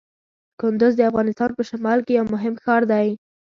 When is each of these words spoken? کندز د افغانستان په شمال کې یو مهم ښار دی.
کندز 0.61 0.93
د 0.97 1.01
افغانستان 1.09 1.49
په 1.57 1.63
شمال 1.69 1.99
کې 2.05 2.13
یو 2.17 2.25
مهم 2.33 2.53
ښار 2.63 2.81
دی. 2.91 3.07